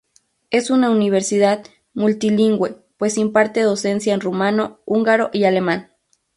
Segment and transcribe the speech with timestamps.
[0.49, 1.63] Es una universidad
[1.93, 5.91] multilingüe, pues imparte docencia en rumano, húngaro y alemán.